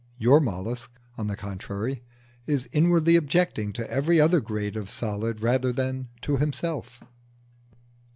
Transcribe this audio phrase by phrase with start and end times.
[0.17, 2.01] Your mollusc, on the contrary,
[2.47, 7.01] is inwardly objecting to every other grade of solid rather than to himself.